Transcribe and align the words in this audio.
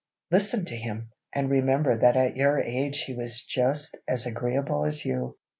Listen 0.31 0.65
to 0.65 0.75
him, 0.75 1.11
and 1.31 1.47
remember 1.47 1.95
that 1.95 2.17
at 2.17 2.35
your 2.35 2.59
age 2.59 3.01
he 3.01 3.13
was 3.13 3.45
just 3.45 3.95
as 4.07 4.25
agreeable 4.25 4.83
as 4.83 5.05
you. 5.05 5.37